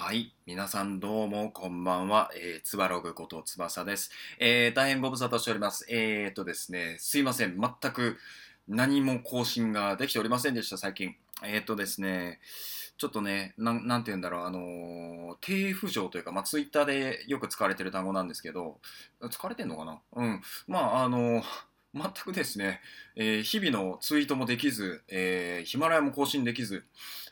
[0.00, 0.32] はい。
[0.46, 2.30] 皆さんどうもこんばんは。
[2.36, 4.12] えー、つばログことつばさです。
[4.38, 5.86] えー、大変ご無沙汰しております。
[5.90, 7.60] えーとですね、すいません。
[7.60, 8.16] 全く
[8.68, 11.16] 何も更新ができておりませんでした、最近。
[11.44, 12.38] えーとですね、
[12.96, 18.78] ちょっとね、なんなんて言うんだろう、あのー低浮上というか、まあ、ツイッターでよく使われてる単語なんですけど、
[19.32, 19.98] 使われてんのかな？
[20.14, 20.40] うん。
[20.68, 21.42] まあ、あのー
[21.94, 22.80] 全くですね、
[23.16, 26.84] えー日々のツイートもできず、えーヒマラヤも更新できず、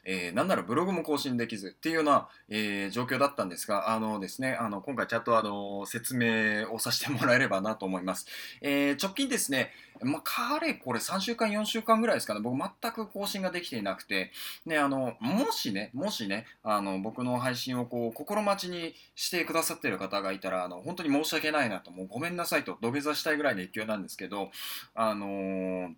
[0.07, 8.27] えーなんならブログも更新できずっていうような、えー状況だったんですが、あのですね、あの今回ちゃんとあの説明をさせてもらえればなと思います。
[8.63, 14.31] えー直近ですね、まあ、かれこれ3週間、4週間ぐらいですかね、僕全く更新ができていなくて、
[14.65, 24.51] ね、あの、もしね、もしね、あの、僕の配信をこう、心待ちにしてくださってる方がいたら、あの、本当に申し訳ないなと、もうごめんなさいと土下座したいぐらいの勢いなんですけど、
[24.95, 25.95] あのー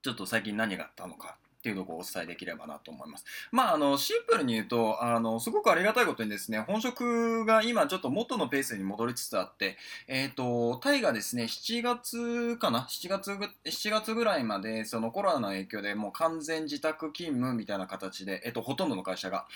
[0.00, 3.24] ちょっと最近何があったのかっていうとこをお伝えできればなと思います。
[3.50, 19.46] まあ、あの、シンプルに言うと、あの、すごくありがたいことにですね、本職が今ちょっと元のペースに戻りつつあって、えっ、と、タイがですね、7月かな ?7 月ぐ、7月ぐらいまで、そのコロナの影響でもう完全自宅勤務みたいな形で、えっ、と、ほとんどの会社が。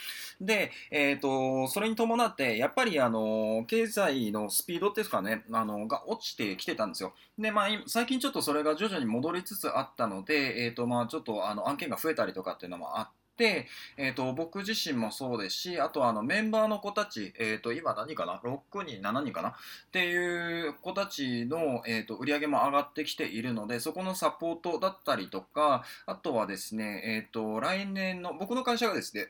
[0.40, 7.12] で、えっ、と、それに伴って、やっぱりあの、経済のスピードっていうかね、あの、が落ちてきてたんですよ。
[7.38, 19.50] で、まあ、最近ちょっとそれが徐々に戻りつつあったので、えっ、と、まあ、ちょっとあの、案件がが増えたりとかっていうのもあって、えー、と僕自身もそうですしあとあのメンバーの子たち、えー、と今何かな？6人7人かな？
[19.50, 19.54] っ
[19.90, 29.28] ていう子たちの、えー、と売り上げも上がってきているのでそこのサポートだったりとかあとはですね、えー、と来年の僕の会社がですね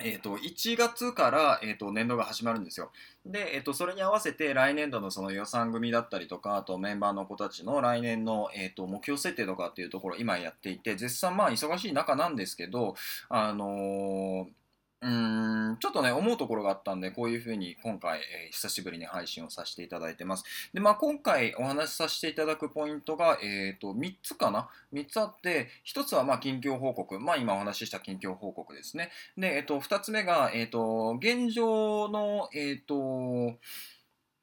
[0.00, 2.92] えー、と1月から、えー、と年度が始まるんですよ。
[3.26, 12.94] で、えー、とそれに合わせて来年度のその予算組だったりとかあとメンバーの子たちの来年の、えー、と目標設定とかっていうところ今やっていて絶賛まあ忙しい中なんですけど、
[13.28, 14.57] あのー
[15.00, 20.44] ちょっとね思うところがあったんでこういうふうに今回、えー久しぶりに配信をさせていただいてます。
[20.72, 27.20] でまあ今回お話しさせていただくポイントが、えー、と3つかな？3つあって1つはまあ近況報告。
[27.20, 29.10] まあ今お話しした近況報告ですね。
[29.36, 33.58] で、えっと、2つ目が、えっと、現状の、えっと、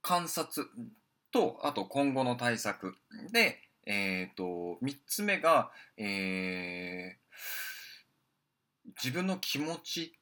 [0.01, 0.67] 観察
[1.31, 2.95] と、あと今後の対策。
[3.31, 7.17] で、えっと、3つ目が、え
[9.03, 10.13] 自分の気持ち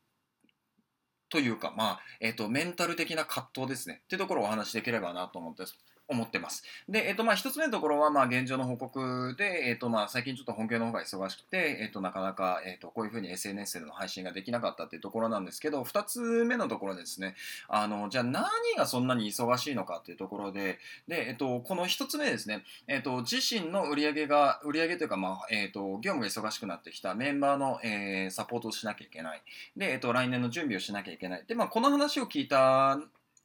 [1.33, 4.01] というか、まあ、えっと、メンタル的な葛藤ですね。
[4.03, 5.75] っていうところをお話しできればなと思ってます
[6.07, 6.63] 思ってます。
[6.89, 17.35] で、えっと、まあ、一つ目のところは、まあ、現状の報告で、えっと、まあ、最近ちょっと本業の方が忙しくて、えっと、なかなか、えっと、こういうふうに SNS での配信ができなかったっていうところなんですけど、二つ目のところですね、
[17.67, 18.43] あの、じゃあ何
[18.77, 29.41] がそんなに忙しいのかっていうところで、で、えっと、この一つ目ですね、えっと、自身の売り上げが、売り上げというか、まあ、えっと、業務が忙しくなってきたメンバーの、えーサポートをしなきゃいけない。
[29.77, 31.43] で、えっと、来年の準備をしなきゃいけない。
[31.47, 32.99] で、まあ、この話を聞いた、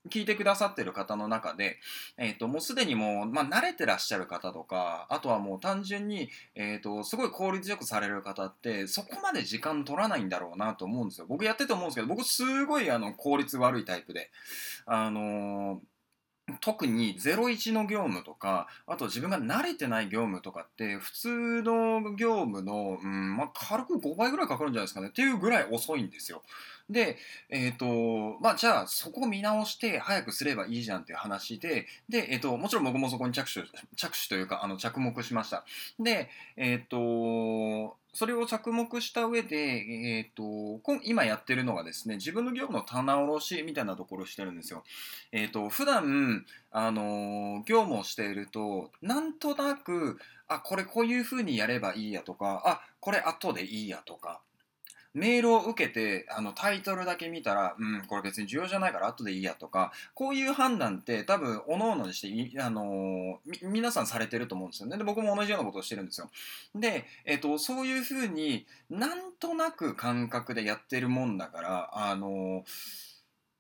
[0.08, 1.78] 聞いてくださってる方の中で、
[2.16, 14.30] えっともうすでにもう、まあ、慣れてらっしゃる方とかあとはもう単純に、えっとすごい効率よくされる方ってそこまで時間取らないんだろうなと思うんですよ僕やってて思うんですけど僕すごいあの効率悪いタイプで
[14.86, 15.78] あのー
[16.60, 26.42] 特に01の業務とかあと自分が慣れてない業務とかって普通の業務の、うんまあ、軽く5倍ぐらいかかるんじゃないですかねっていうぐらい遅いんですよ。
[26.90, 27.18] で、
[27.50, 33.60] えっ、と、まあ、じゃあ、そこ見直して早くすればいいじゃんっていう話で、で、えっ、と、もちろん僕もそこに着手、
[33.96, 35.64] 着手というか、あの、着目しました。
[36.00, 44.82] で、えっ、と、それを着目した上で、えっ、と、今やってるのがですね、自分の業務の棚卸しみたいなところをしてるんですよ。
[45.30, 54.40] えっ、と、普段、あの業務をしていると、なんとなく、あ、これこういう風にやればいいやとか、あ、これ後でいいやとか、
[55.14, 64.96] メールを受けてあのタイトルだけ見たら、うん、これ別に重要じゃないから後でいいやとか、こういう判断って多分、おのおのにして、あのー皆さんされてると思うんですよね。
[64.98, 66.30] で、僕も同じようなことをしてるんですよ。
[66.74, 73.08] で、えっ、と、そういうふうになんとなく感覚でやってるもんだから、あのー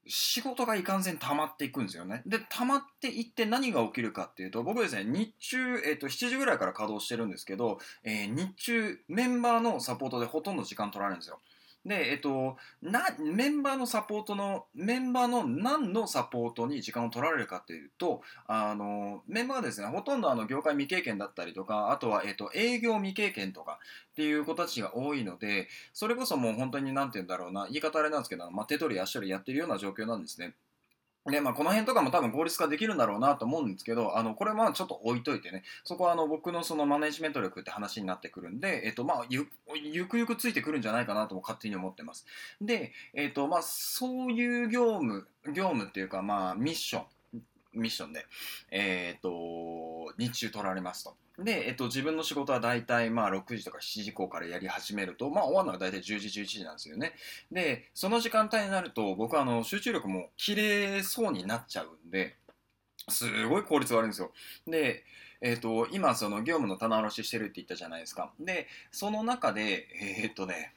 [0.08, 2.22] 仕事がいかんせん溜まっていくんですよね。
[2.26, 11.38] で、溜まっていって何が起きるかっていうと、僕ですね、日中、えっ、と、7時ぐらいから稼働してるんですけど、えー日中、メンバーのサポートでほとんど時間取られるんですよ。
[11.84, 23.78] で、えっと、な、メンバーのサポートの、メンバーの何のサポートに時間を取られるかというと、あの、メンバーはですね、ほとんどあの、業界未経験だったりとか、あとは、えっと、営業未経験とか
[24.12, 30.54] っていう子たちが多いので、それこそもう本当に何て言うんだろうな、言い方あれなんですけど、まあ、手取り足取りやってるような状況なんですね。
[31.30, 39.46] で、まあ、この辺とかも多分効率化できるんだろうなと思うんですけど、あの、これはちょっと置いといてね、そこはあの、僕のそのマネジメント力って話になってくるんで、えっと、まあ、ゆ、
[39.82, 42.26] ゆくゆくついてくるんじゃないかなとも勝手に思ってます。
[42.60, 47.04] で、えっと、まあ、そういう業務、業務っていうか、まあ、ミッション、
[47.74, 48.26] ミッションで、
[48.70, 51.16] えっと、日中取られますと。
[51.38, 57.14] で、えっと、自分の仕事は大体まあ6時とか7時以降からやり始めると、まあ終わるのが大体10時、11時なんですよね。
[57.52, 62.36] で、その時間帯になると、僕はあの集中力も切れそうになっちゃうんで、
[63.08, 64.32] すごい効率悪いんですよ。
[64.66, 65.04] で、
[65.40, 68.32] えっ、と、今その業務の棚卸ししてるって言ったじゃないですか。
[68.40, 69.86] で、その中で、
[70.22, 70.74] えっ、とね、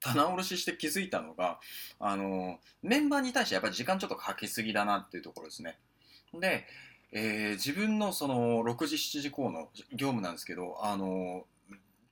[0.00, 1.58] 棚卸しして気づいたのが、
[1.98, 5.78] あの、メンバーに対してやっぱり時間ちょっとかけすぎだなっていうところですね。
[6.34, 6.66] で、
[7.12, 11.44] えー、自分のその6時7時以降の業務なんですけどあの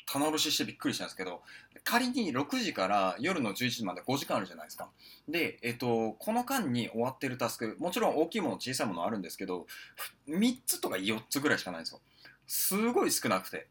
[0.06, 1.42] 棚卸ししてびっくりしたんですけど
[1.82, 4.88] 仮に6時から夜の11時まで5時間あるじゃないですか。
[5.28, 9.66] で、えっと、この間に終わってるタスクもちろん大きいもの小さいものあるんですけど
[10.28, 12.00] 3つとか4つぐらいしかないんですよ。
[12.46, 13.66] すごい少なくて。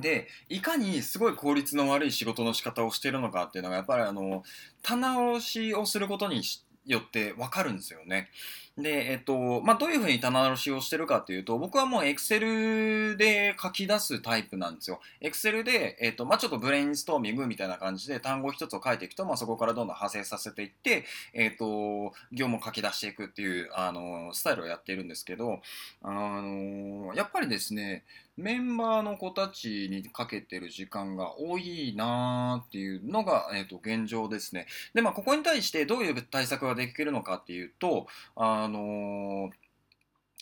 [0.00, 4.42] でいかにすごい効率の悪い仕事の仕方をしてるのかっていうのがやっぱりあの
[4.82, 6.42] 棚卸しをすることに
[6.86, 8.30] よって分かるんですよね。
[8.78, 15.00] で、えっと、まあ、どういうふうに棚卸しをしてるかというと、僕はもう Excel で書き出すタイプなんですよ。
[15.22, 25.60] Excel で、えっと、まあ、ちょっとブレインストーミングみたいな感じで単語一つを書いていくと、まあ、そこからどんどん派生させていって、えっと、業務を書き出していくっていう、あの、スタイルをやっているんですけど、
[26.02, 28.04] あの、やっぱりですね、
[28.36, 34.66] メンバーの子たちにかけてる時間が多いなーっていうのが、えっと、現状ですね。
[34.94, 39.50] で、まあ、ここに対してどういう対策ができるのかっていうと、あのー、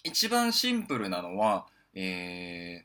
[0.02, 2.85] 一番シンプルなのは、え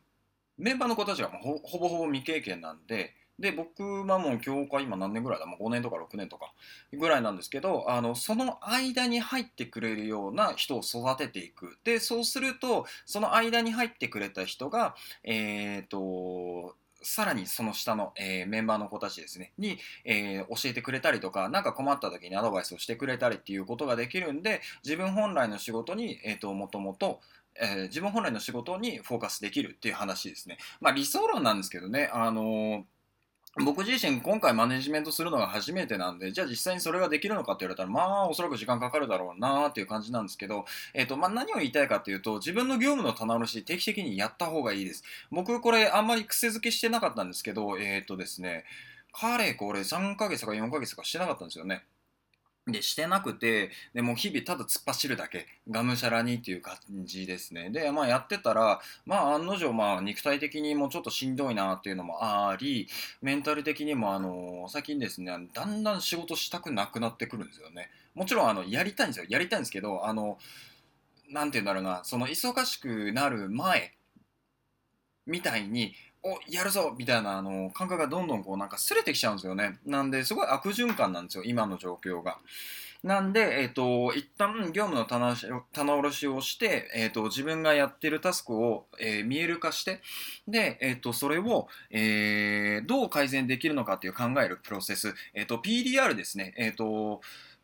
[0.60, 5.46] ー、メンバーの子たちがほほぼほぼ未経験なんで、で、僕はもう教会今何年ぐらいだ？
[5.46, 6.54] もう5年とか6年とか
[6.94, 11.78] ぐらいなんですけど、あの、その間に入ってくれるような人を育てていく。
[11.84, 27.22] で、そうすると、その間に入ってくれた人が、えっ、ー、と、さらにその下の、えー、メンバーの子たちですね、に、えー、教えてくれたりとか、何か困った時にアドバイスをしてくれたりっていうことができるんで、自分本来の仕事に、えっ、ー、と、もともと、
[27.56, 30.58] えー、自分本来の仕事にフォーカスできるっていう話ですね。
[30.82, 32.84] まあ理想論なんですけどね、あのー
[33.64, 45.04] 僕自身今回マネジメントするのが初めてなんで、じゃあ実際にそれができるのかって言われたら、まあおそらく時間かかるだろうなっていう感じなんですけど、えっ、ー、と、まあ何を言いたいかっていうと、自分の業務の棚卸し定期的にやった方がいいです。
[45.32, 48.66] 僕これあんまり癖づけしてなかったんですけど、えっ、ー、とですね、
[49.12, 51.84] かれこれ3ヶ月か4ヶ月かしてなかったんですよね。
[52.72, 57.70] で、してなくて、でも日々ただ突っ走るだけ、がむしゃらにっていう感じですね。
[57.70, 62.88] で、まあやってたら、まあ案の定、まあ肉体的にもちょっとしんどいなっていうのもあり、
[63.22, 67.90] メンタル的にもあの、最近ですね、だんだん仕事したくなくなってくるんですよね。
[68.16, 69.26] もちろんあの、やりたいんですよ。
[69.30, 70.38] やりたいんですけど、あの、
[71.30, 73.94] なんて言うんだろうな、その忙しくなる前、
[75.26, 75.94] みたいに
[76.24, 79.80] おやるぞみたいなあの感覚がどんどんこうなんかすれてきちゃうんですよね。
[79.86, 82.40] なんですごい悪循環なんですよ、今の状況が。
[83.02, 85.34] なんで、えっ、ー、と、一旦業務の棚
[85.72, 90.02] 棚卸しをして、えっ、ー、と、自分がやってるタスクを、えー、見える化して、
[90.50, 97.22] で、えっ、と、それを、えどう改善できるのかっていう考えるプロセス、えっ、と、PDR ですね、えっ、と、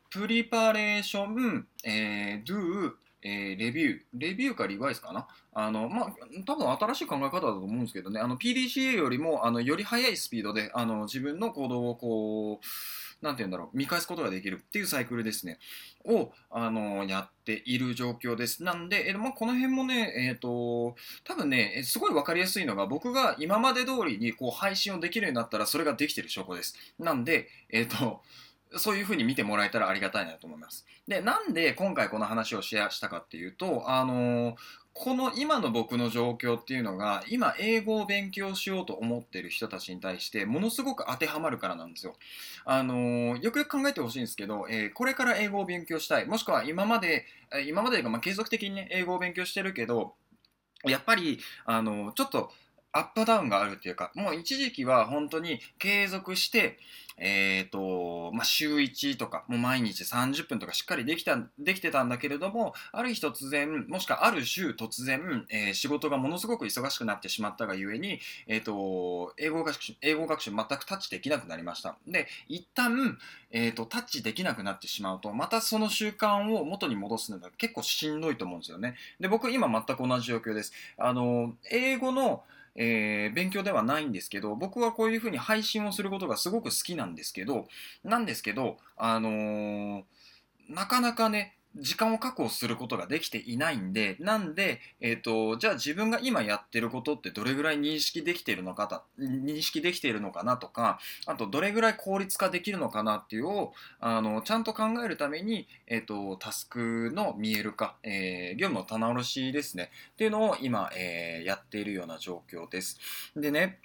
[0.10, 2.94] プリパレーション、えー、do、
[3.28, 5.28] えー、レビュー、レビューかリバイスかな？
[5.52, 6.14] あの、まあ、
[6.46, 15.58] 多分新しい考え方だと思うんですけどね、あの、PDCA よりも、あの、より速いスピードで、あの、自分の行動をこう、なんて言うんだろう、見返すことができるっていうサイクルですね、
[16.04, 18.64] を、あの、やっている状況です。
[18.64, 26.76] なんで、えまあ、この辺もね、えっ、ー、と、多分ね、すごいわかりやすいのが、僕が今まで通りにこう配信をできるようになったら、それができてる証拠です。
[27.00, 28.22] なんで、えっ、ー、と、
[28.78, 30.86] そういうふうに見てもらえたらありがたいなと思います。
[31.08, 34.56] で、なんで今回この話をシェアしたかっていうと、あのー、
[34.94, 42.16] この今の僕の状況っていうのが、今英語を勉強しようと思ってる人たちに対して、ものすごく当てはまるからなんですよ。
[42.64, 46.26] あのー、よくよく考えてほしいんですけど、えー、これから英語を勉強したい。
[46.26, 47.26] もしくは今まで、
[47.68, 50.16] 今までが、まあ、継続的にね、英語を勉強してるけど、
[50.84, 52.52] やっぱり、あのちょっと、
[52.96, 56.80] アップダウンがあるっていうか、もう一時期は本当に継続して、
[57.18, 71.98] えっ、ー、と、まあ、週1とか、もう毎日30分とかしっかりできた、できてたんだけれども、ある日突然、もしくはある週突然、えー、仕事がものすごく忙しくなってしまったがゆえに、えっ、ー、と、英語学習、英語学習全くタッチできなくなりました。
[72.08, 73.18] で、一旦、
[73.52, 78.96] えっ、と、タッチできなくなってしまうと、またその習慣を元に戻すのが結構しんどいと思うんですよね。
[79.20, 80.74] で、僕今全く同じ状況です。
[80.98, 82.44] あの、英語の、
[82.76, 87.68] えー、勉強ではないんですけど、僕はこういうふうに配信をすることがすごく好きなんですけど、
[88.04, 90.04] なんですけど、あのー、
[90.70, 113.00] なかなかね、時間を確保することができていないんで、なんで、えっ、ー、と、じゃあ自分が今やってることってどれぐらい認識できているのか認識できているのかなとか、あとどれぐらい効率化できるのかなっていうを、あの、ちゃんと考えるために、えっ、ー、と、タスクの見える化、えー、業務の棚卸しですね、っていうのを今、えー、やっているような状況です。
[113.36, 113.80] でね、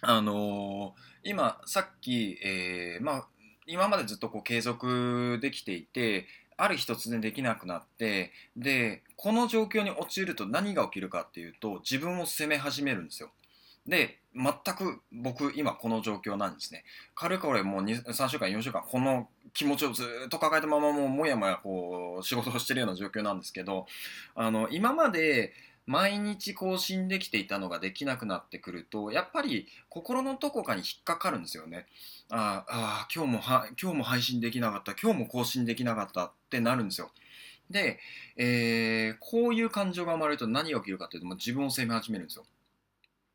[0.00, 3.28] あの今、さっき、えまあ、
[3.66, 13.30] 今までずっとこう継続できていて、ある日突然できなくなってでこの状況に陥ると何が起きるかっていうと自分を責め始めるんですよ。
[13.86, 16.84] で全く僕今この状況なんですね。
[17.14, 23.86] かれこれもう3週間4週間この気持ちをずっと抱えたままもうもやもやこう仕事をしてるような状況なんですけど
[24.34, 25.52] あの今まで
[25.86, 31.86] 毎日更新できていたのができなくなってくるとやっぱり心のどこかに引っかかるんですよね。
[32.30, 37.10] ああ今日もは今日も配信できなかった今日も更新できなかったってなるんですよ。
[37.70, 37.98] で、
[38.36, 42.44] えー、こういう感情が生まれると何が起きるかというともう自分を責め始めるんですよ。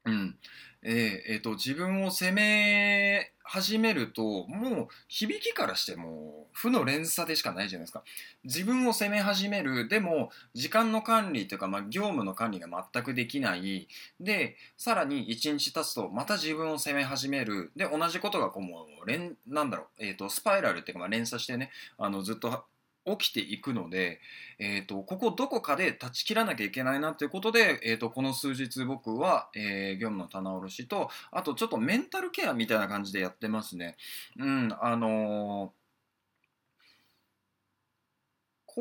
[0.06, 0.36] うん。
[0.82, 8.04] えー、えー、と、自分を責め始めると、もう響きからしても負の連鎖でしかないじゃないですか。
[8.44, 9.88] 自分を責め始める。
[9.90, 13.88] でも、時間の管理というか、まあ、業務の管理が全くできない。
[14.20, 17.72] で、さらに1日経つと、また自分を責め始める。
[17.76, 22.64] で、同じことがこう、もう、連、なんだろう、えっ、ー、と、スパイラルっていうか、まあ、連鎖してね、あの、ずっと
[23.06, 24.20] 起きていくので、
[24.60, 33.96] えーと、ここどこかで断ち切らなきゃいけないなということで、えーと、この数日僕は、えー、業務の棚卸しとあとちょっとメンタルケアみたいな感じでやってますね。
[34.38, 35.79] うんあのー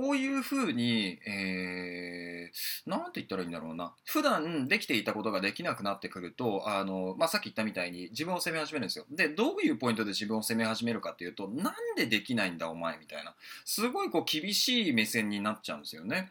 [0.00, 3.94] こういうふうに、えー、なんて言ったらいいんだろうな。
[4.04, 9.06] 普段できていたことができなくなってくると、あの、まあ、さっき言ったみたいに自分を責め始めるんですよ。
[9.10, 13.34] で、どういうポイントで自分を責め始めるかっていうと、なんでできないんだお前みたいな。
[13.64, 16.30] すごいこう厳しい目線になっちゃうんですよね。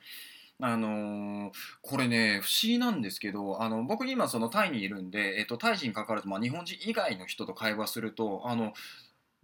[0.62, 8.72] あのー、これね、不思議なんですけど、あの、僕今そのタイにいるんで、えっ、と、タイ人に関わらず、まあ、日本人以外の人と会話すると、あの、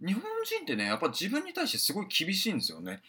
[0.00, 3.00] 日本人ってね、やっぱ自分に対してすごい厳しいんですよね。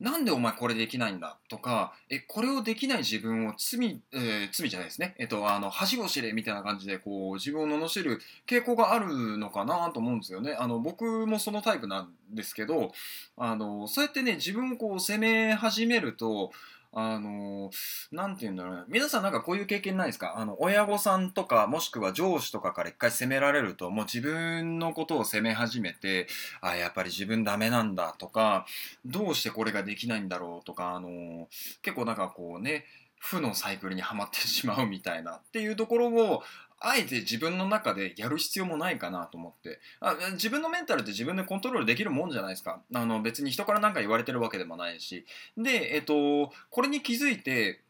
[0.00, 5.14] なんでお前これできないんだとか、え、これをできない自分を罪、えー、罪じゃないですね。
[5.18, 10.56] えっと、あの、恥を知れみたいな感じで、こう、自分を罵る傾向があるのかなと思うんですよね。
[10.58, 12.92] あの、僕もそのタイプなんですけど、
[13.36, 16.50] あの、そうやってね、自分をこう、責め始めると、
[16.92, 17.70] あの
[18.10, 18.82] なんて言うんだろうね。
[18.88, 20.38] 皆さんなんかこういう経験ないですか？
[20.38, 26.26] あの、親御さんとか、もしくは上司とかから一回責められると、もう自分のことを責め始めて、
[26.60, 28.66] あ、やっぱり自分ダメなんだとか、
[29.06, 31.48] どうしてこれができないんだろうとか、あの
[31.82, 32.86] 結構なんかこうね、
[33.18, 36.42] 負のサイクルにはまってしまうみたいなっていうところを
[36.80, 39.80] あえて自分の中でやる必要もないかなと思って。
[40.00, 42.82] あ自分のメンタルって自分でコントロールできるもんじゃないですか。
[42.94, 45.26] あの別に人から何か言われてるわけでもないし。
[45.56, 47.82] でえっとこれに気づいて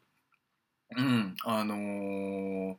[0.96, 2.76] うんあのー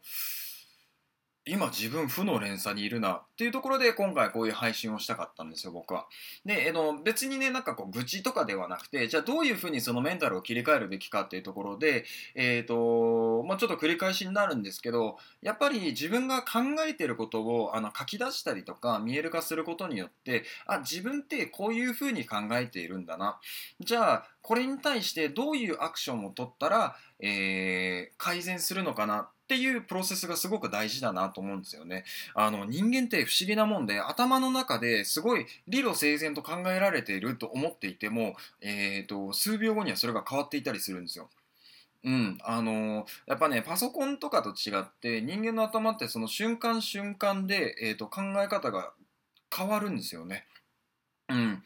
[1.47, 6.05] 今自分負の連鎖にいるなっていうところで今回こういう配信をしたかったんですよ僕は。
[6.45, 12.05] で、えの別にねなんかこう愚痴とかではなくてじゃあどういうふうにそのメンタルを切り替えるべきかっていうところで
[12.35, 23.39] えっ、ー、とまあちょっと繰り返しになるんですけどやっぱり自分が考えてることをあの書き出したりとか見える化することによってあ自分ってこういうふうに考えているんだな
[23.79, 32.05] じゃあこれに対してどういうアクションを取ったら、えー、改善するのかなっていうプロセスがすごく大事だなと思うんですよね。
[32.33, 41.29] あの人間って不思議なもんで頭の中ですごい理路整然と考えられていると思っていても、えーと、数秒後にはそれが変わっていたりするんですよ。
[42.05, 48.93] うん、あのー、やっぱねパソコンとかと違って人間の頭ってその瞬間瞬間で、えーと考え方が
[49.53, 50.45] 変わるんですよね。
[51.27, 51.63] うん、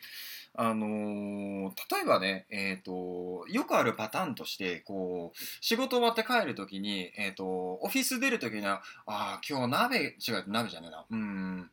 [0.58, 7.46] あのー、例えばね、えっ、ー、と、よくあるパターンとして、こう、仕事終わって帰るときに、えっ、ー、と、
[7.82, 11.06] オフィス出るときには、ああ、今日鍋、違う、鍋じゃねえな。
[11.10, 11.72] うん。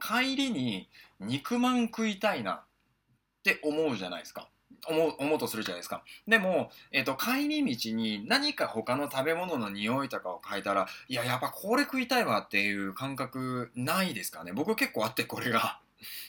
[0.00, 0.88] 帰りに
[1.20, 2.64] 肉まん食いたいなっ
[3.44, 4.48] て思うじゃないですか。
[4.88, 6.02] 思う、思うとするじゃないですか。
[6.26, 14.52] でも、えっ、と、帰り道に何か他の食べ物の匂いとかを嗅いだら、いや、やっぱこれ食いたいわっていう感覚ないですかね。
[14.52, 15.81] 僕結構あって、これが。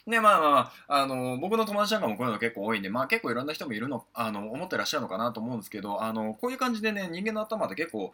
[0.07, 8.13] で、 まあまあ、あの、僕の友達なんかもこういうの結構多いんで、まあ結構いろんな人もいるの、あの、思ってらっしゃるのかなと思うんですけど、あの、こういう感じでね、人間の頭って結構、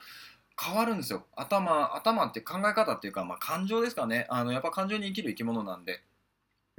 [0.61, 1.25] 変わるんですよ。
[1.35, 4.27] 頭、頭って考え方っていうか、まあ感情ですかね。
[4.29, 6.03] あの、やっぱ感情に生きる生き物なんで。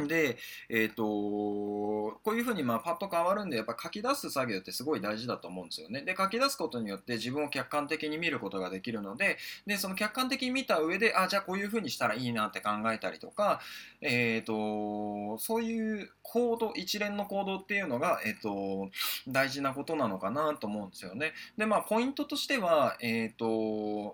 [0.09, 0.39] で、
[0.69, 6.03] えっ、とこういうふうにまあパッと変わるんで、やっぱ書き出す作業ってすごい大事だと思うんですよね。
[6.03, 13.61] で、書き出すことによって自分を客観的に見ることができるので、で、その客観的に見た上で、あ、じゃあこういうふうにしたらいいなって考えたりとか、
[14.01, 18.91] えっ、とそういう行動、一連の行動っていうのが、えっ、と
[19.29, 21.33] 大事なことなのかなと思うんですよね。
[21.57, 23.45] で、まあ、ポイントとしては、えっ、と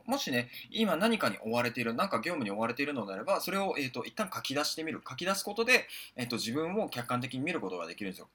[0.06, 5.02] もしね、今何かに追われている、なんか業務に追われているのであれば、それを、えっ、と、一旦書き出してみる。
[5.08, 8.28] 書き出すことで、でえっと、自分を客観的に見ることができるんですよ。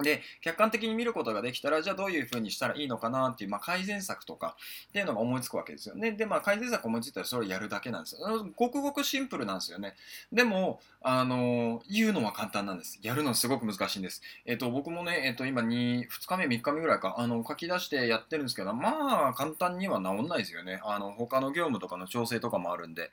[0.00, 4.56] で、客観的に見ることができたら、じゃあどういうふうにしたらいいのかなっていう、まあ、改善策とか
[4.88, 6.12] っていうのが思いつくわけですよね。
[6.12, 8.46] で、まあ、改善策思いついたらそれをやるだけなんですよ。
[8.56, 9.94] ごくごくシンプルなんですよね。
[10.32, 13.00] でも、あの、言うのは簡単なんです。
[13.02, 14.22] やるのはすごく難しいんです。
[14.46, 20.80] えっ、と、僕もね、えっ、と、今2、2日目、3日目ぐらいか、あの、書き出してやってるんですけど、まあ、簡単には治んないですよね。
[20.84, 23.10] あの、他の業務とかの調整とかもあるんで。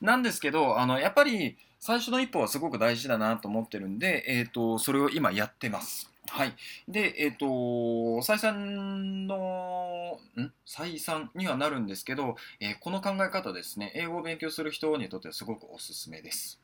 [0.00, 6.10] なんですけど、あの、やっぱり、最初の一歩はすごく大事だなと思ってるんで、えっ、と、それを今やってます。
[6.28, 6.54] はい。
[6.88, 10.52] で、えっ、ー、と、再三の、ん？
[10.64, 16.60] 再三にはなるんですけど、えー、この考え方ですね、英語を勉強する人にとってはすごくおすすめです。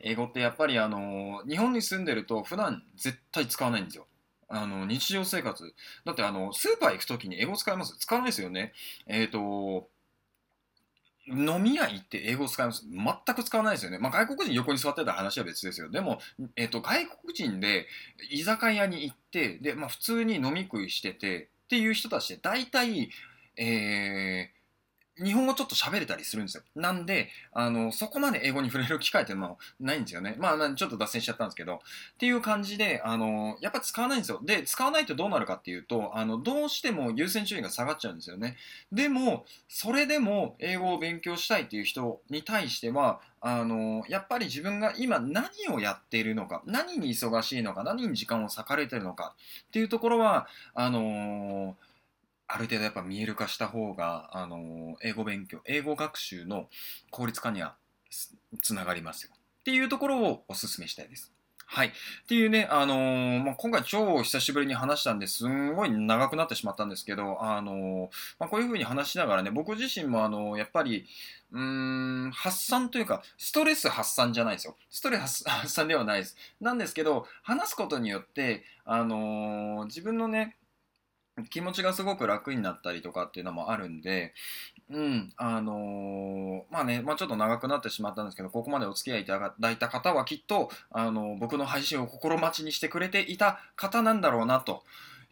[0.00, 4.06] 英語ってやっぱりあの、日本に住んでると普段絶対使わないんですよ。
[4.48, 5.74] あの、日常生活。
[6.04, 7.96] だってあの、スーパー行くときに英語使います？
[7.98, 8.72] 使わないですよね。
[9.06, 9.88] えっ、ー、と、
[11.26, 13.98] 飲み屋行って英語使います全く使わないですよね。
[13.98, 15.88] まあ、外国人横に座ってた話は別ですよ。
[15.88, 16.18] でも、
[16.56, 17.86] えっ、と、外国人で
[18.30, 23.10] 居酒屋に行って、で、まあ、普通に飲み食いしててっていう人たちって大体、
[23.56, 24.61] えー、
[25.18, 26.62] 日本語ちょっと喋れたりするんですよ。
[26.74, 30.36] なんで、あの、そこまで英語に触れる機会っていうのはないんですよね。
[30.38, 31.78] まあ、ちょっと脱線しちゃったんですけど、っ
[32.18, 34.40] ていう感じで、あの、やっぱ使わないんですよ。
[34.42, 38.56] で、使わないとどうなるかっていうと、あの、どうしても優先順位が下がっちゃうんですよね。
[38.90, 49.34] でも、それでも英語を勉強したいっていう人に対しては、あの、やっぱり自分が今何をやっているのか、何に忙しいのか、何に時間を割かれてるのか
[49.68, 51.91] っていうところは、あのー
[52.52, 56.68] ある程度やっぱ見える化した方が、あの英語勉強、英語学習の
[57.10, 57.76] 効率化には
[58.60, 59.30] つながりますよ。
[59.34, 61.32] っていうところをお勧めしたいです。
[61.64, 61.86] はい。
[61.88, 61.90] っ
[62.28, 71.06] ていうね、あのー、まあ、今回超久しぶりに話したんですんごい長くなってしまったんですけど、あのー、まあ、こういう風に話しながらね、僕自身もあのー、やっぱり、
[71.52, 74.76] うーん、発散というか、ストレス発散じゃないですよ。
[74.90, 76.36] ストレス発散ではないです。
[76.60, 80.56] なんですけど、話すことによって、あの自分のね、
[81.50, 84.34] 気持ちがすごく楽になったりとかっていうのもあるんで、
[84.90, 94.82] うん、あのー、まあね、まあちょっと長くなってしまったんですけど、ここまでお付き合いいただいた方はきっと、あのー、僕の配信を心待ちにしてくれていた方なんだろうなと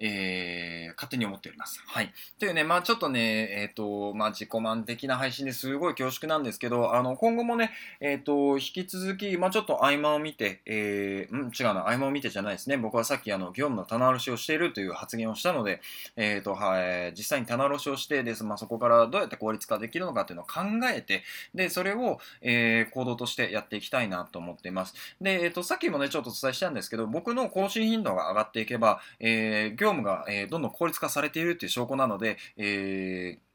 [0.01, 1.83] えー、勝手に思っております。
[1.87, 2.13] はい。
[2.39, 12.79] というね、まあちょっとね、えっ、ー、と、まあ自己満的な配信ですごい恐縮なんですけど、あの、今後もね、えっ、ー、と、引き続き、まあちょっと合間を見て、えー、うん違うな、合間を見てじゃないですね。
[12.79, 15.83] 僕はさっきあの、業務の棚卸しをしているという発言をしたので、
[16.17, 20.61] えっ、と、はい、実際に棚卸しをしてです、まあそこからどうやって効率化できるのかっていうのを考
[20.93, 21.23] えて、
[21.55, 24.95] で、それを、えー、行動としてやっていきたいなと思っています。
[25.21, 33.50] で、えっ、と、さっきもね、ちょっとお伝えしたんですけど、僕の更新頻度が上がっていけば、えー、業務が、え、どんどん効率化されているっていう証拠なので、えー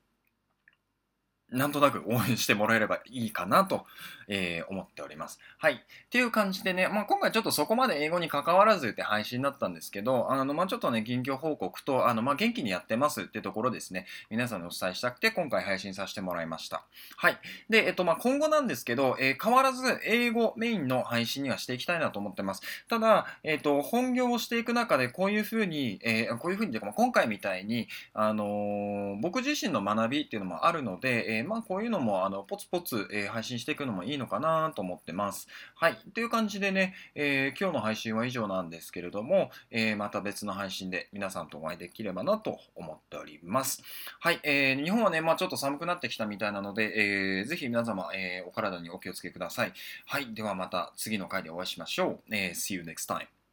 [1.56, 3.86] なんとなく応援してもらえればいいかなと、
[4.28, 5.39] えー、思っております。
[5.58, 5.74] はい。
[5.74, 5.78] っ
[6.10, 16.84] ていう感じでね、まあ、今回ちょっとそこまで英語に関わらずって配信だったんですけど、あの、まあ、ちょっとね、近況報告と、あの、まあ、元気にやってますってところですね、皆さんにお伝えしたくて、今回配信させてもらいました。
[17.18, 17.38] はい。
[17.70, 22.62] で、えっと、まあ、今後なんですけど、えー、変わらず英語メインの配信にはしていきたいなと思ってます。
[22.89, 35.48] ただ、えっと、本業をしていく中で、こういうふうに、えー、こういうふうにというか、今回みたいに、あの、僕自身の学びっていうのもあるので、え、まあ、こういうのも、あの、ポツポツ、えー、配信していくのもいいのかなと思ってます。
[35.76, 35.98] はい。
[36.14, 43.84] という感じでね、えー、今日の配信は以上なんですけれども、えー、また別の配信で皆さんとお会いできればなと思っております。
[44.20, 44.40] はい。
[44.44, 49.74] えー、日本はね、まあちょっと寒くなってきたみたいなので、えー、ぜひ皆様、えー、お体にお気をつけください。
[50.06, 50.34] はい。
[50.34, 52.36] ではまた次の回でお会いしましょう。
[52.36, 53.45] え、See you next time.